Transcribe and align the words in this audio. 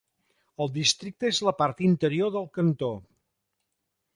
El 0.63 0.71
districte 0.77 1.29
és 1.33 1.41
a 1.43 1.47
la 1.49 1.53
part 1.59 1.83
interior 1.89 2.33
del 2.37 2.51
cantó. 2.59 2.91